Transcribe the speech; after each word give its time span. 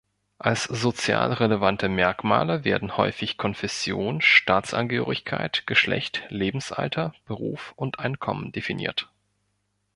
Als 0.39 0.63
sozial 0.63 1.31
relevante 1.31 1.87
Merkmale 1.87 2.63
werden 2.65 2.97
häufig 2.97 3.37
Konfession, 3.37 4.19
Staatsangehörigkeit, 4.19 5.67
Geschlecht, 5.67 6.23
Lebensalter, 6.29 7.13
Beruf 7.27 7.73
und 7.75 7.99
Einkommen 7.99 8.51
definiert. 8.51 9.11